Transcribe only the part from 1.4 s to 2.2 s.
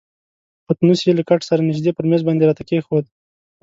سره نژدې پر